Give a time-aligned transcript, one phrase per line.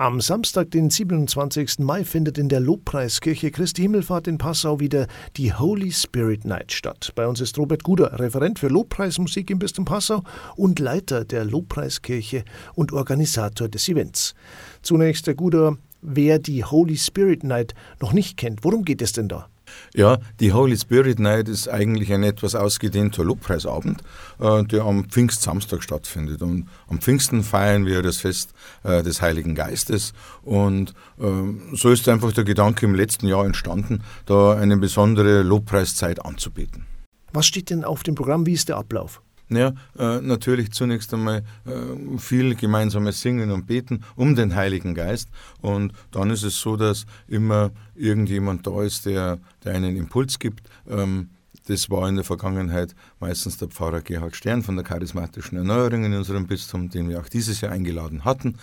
[0.00, 1.80] Am Samstag, den 27.
[1.80, 7.12] Mai, findet in der Lobpreiskirche Christi Himmelfahrt in Passau wieder die Holy Spirit Night statt.
[7.16, 10.22] Bei uns ist Robert Guder, Referent für Lobpreismusik im Bistum Passau
[10.56, 14.34] und Leiter der Lobpreiskirche und Organisator des Events.
[14.80, 19.28] Zunächst, Herr Guder, wer die Holy Spirit Night noch nicht kennt, worum geht es denn
[19.28, 19.50] da?
[19.94, 24.02] Ja, die Holy Spirit Night ist eigentlich ein etwas ausgedehnter Lobpreisabend,
[24.38, 26.42] äh, der am Pfingstsamstag stattfindet.
[26.42, 30.12] Und am Pfingsten feiern wir das Fest äh, des Heiligen Geistes.
[30.42, 31.24] Und äh,
[31.72, 36.86] so ist einfach der Gedanke im letzten Jahr entstanden, da eine besondere Lobpreiszeit anzubieten.
[37.32, 38.46] Was steht denn auf dem Programm?
[38.46, 39.22] Wie ist der Ablauf?
[39.50, 45.28] Ja, äh, natürlich zunächst einmal äh, viel gemeinsames Singen und Beten um den Heiligen Geist.
[45.60, 50.68] Und dann ist es so, dass immer irgendjemand da ist, der, der einen Impuls gibt.
[50.88, 51.30] Ähm,
[51.66, 56.14] das war in der Vergangenheit meistens der Pfarrer Gerhard Stern von der charismatischen Erneuerung in
[56.14, 58.56] unserem Bistum, den wir auch dieses Jahr eingeladen hatten.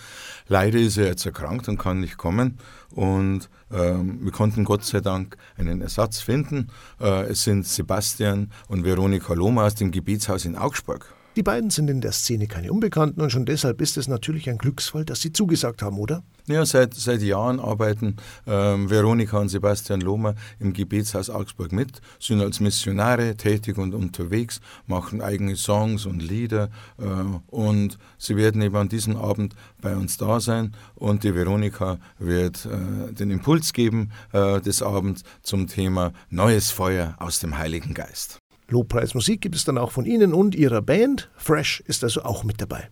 [0.48, 2.58] Leider ist er jetzt erkrankt und kann nicht kommen.
[2.90, 6.68] Und ähm, wir konnten Gott sei Dank einen Ersatz finden.
[7.00, 11.17] Äh, es sind Sebastian und Veronika Lohmer aus dem Gebietshaus in Augsburg.
[11.38, 14.58] Die beiden sind in der Szene keine Unbekannten und schon deshalb ist es natürlich ein
[14.58, 16.24] Glücksfall, dass sie zugesagt haben, oder?
[16.48, 22.40] Ja, seit, seit Jahren arbeiten ähm, Veronika und Sebastian Lohmer im Gebetshaus Augsburg mit, sind
[22.40, 27.04] als Missionare tätig und unterwegs, machen eigene Songs und Lieder äh,
[27.46, 32.66] und sie werden eben an diesem Abend bei uns da sein und die Veronika wird
[32.66, 38.37] äh, den Impuls geben äh, des Abends zum Thema Neues Feuer aus dem Heiligen Geist.
[38.70, 41.30] Lobpreismusik gibt es dann auch von Ihnen und Ihrer Band.
[41.36, 42.88] Fresh ist also auch mit dabei.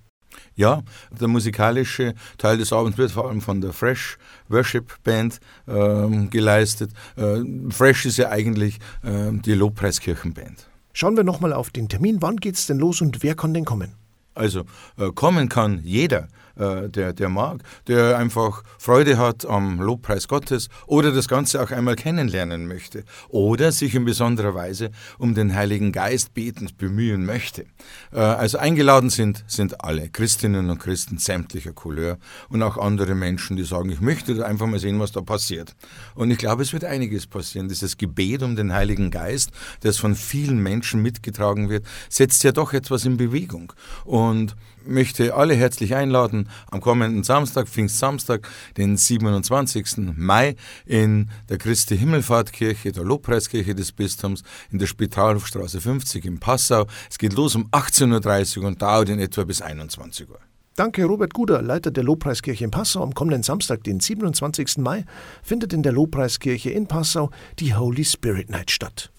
[0.55, 0.83] Ja,
[1.19, 6.93] der musikalische Teil des Abends wird vor allem von der Fresh Worship Band ähm, geleistet.
[7.17, 10.69] Äh, Fresh ist ja eigentlich äh, die Lobpreiskirchenband.
[10.93, 12.23] Schauen wir nochmal auf den Termin.
[12.23, 13.93] Wann geht es denn los und wer kann denn kommen?
[14.35, 14.65] Also
[14.99, 20.69] äh, kommen kann jeder äh, der, der mag, der einfach Freude hat am Lobpreis Gottes
[20.87, 25.93] oder das Ganze auch einmal kennenlernen möchte oder sich in besonderer Weise um den Heiligen
[25.93, 27.67] Geist betend bemühen möchte.
[28.13, 33.57] Äh, also eingeladen sind, sind alle Christinnen und Christen sämtlicher Couleur und auch andere Menschen,
[33.57, 35.75] die sagen, ich möchte einfach mal sehen, was da passiert.
[36.15, 37.69] Und ich glaube, es wird einiges passieren.
[37.69, 39.51] Dieses Gebet um den Heiligen Geist,
[39.81, 43.73] das von vielen Menschen mitgetragen wird, setzt ja doch etwas in Bewegung.
[44.05, 50.15] Und möchte alle herzlich einladen am kommenden Samstag, Pfingstsamstag, den 27.
[50.17, 56.87] Mai in der Christi Himmelfahrtkirche, der Lobpreiskirche des Bistums in der Spitalhofstraße 50 in Passau.
[57.11, 60.39] Es geht los um 18.30 Uhr und dauert in etwa bis 21 Uhr.
[60.77, 63.03] Danke, Robert Guder, Leiter der Lobpreiskirche in Passau.
[63.03, 64.77] Am kommenden Samstag, den 27.
[64.77, 65.07] Mai,
[65.43, 69.11] findet in der Lobpreiskirche in Passau die Holy Spirit Night statt.